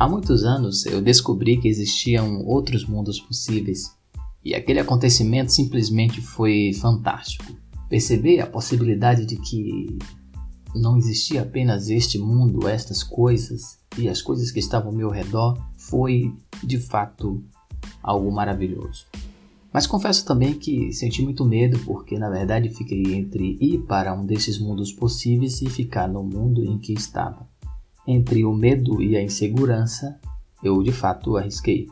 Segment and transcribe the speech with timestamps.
[0.00, 3.94] Há muitos anos eu descobri que existiam outros mundos possíveis
[4.42, 7.54] e aquele acontecimento simplesmente foi fantástico.
[7.86, 9.98] Perceber a possibilidade de que
[10.74, 15.62] não existia apenas este mundo, estas coisas e as coisas que estavam ao meu redor
[15.76, 16.32] foi
[16.64, 17.44] de fato
[18.02, 19.04] algo maravilhoso.
[19.70, 24.24] Mas confesso também que senti muito medo porque na verdade fiquei entre ir para um
[24.24, 27.49] desses mundos possíveis e ficar no mundo em que estava.
[28.06, 30.18] Entre o medo e a insegurança,
[30.62, 31.86] eu de fato arrisquei.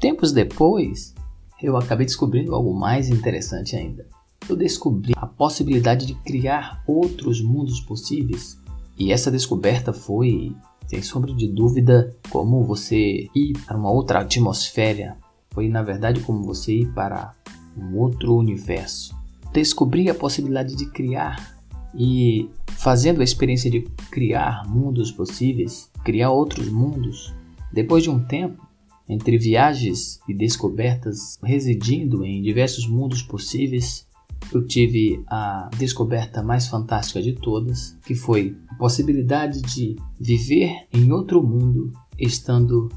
[0.00, 1.14] Tempos depois,
[1.62, 4.06] eu acabei descobrindo algo mais interessante ainda.
[4.48, 8.58] Eu descobri a possibilidade de criar outros mundos possíveis.
[8.98, 10.54] E essa descoberta foi,
[10.86, 15.16] sem sombra de dúvida, como você ir para uma outra atmosfera.
[15.50, 17.32] Foi, na verdade, como você ir para
[17.76, 19.14] um outro universo.
[19.52, 21.61] Descobri a possibilidade de criar
[21.94, 27.34] e fazendo a experiência de criar mundos possíveis, criar outros mundos,
[27.72, 28.66] depois de um tempo,
[29.08, 34.06] entre viagens e descobertas, residindo em diversos mundos possíveis,
[34.52, 41.12] eu tive a descoberta mais fantástica de todas, que foi a possibilidade de viver em
[41.12, 42.88] outro mundo estando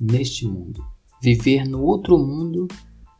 [0.00, 0.84] neste mundo.
[1.22, 2.68] Viver no outro mundo,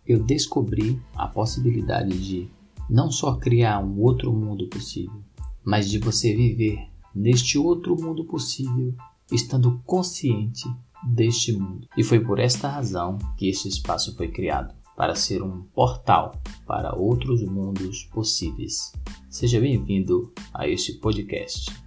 [0.07, 2.49] eu descobri a possibilidade de
[2.89, 5.23] não só criar um outro mundo possível,
[5.65, 6.79] mas de você viver
[7.15, 8.95] neste outro mundo possível,
[9.33, 10.65] estando consciente
[11.03, 11.89] deste mundo.
[11.97, 16.33] E foi por esta razão que este espaço foi criado para ser um portal
[16.67, 18.93] para outros mundos possíveis.
[19.29, 21.86] Seja bem-vindo a este podcast.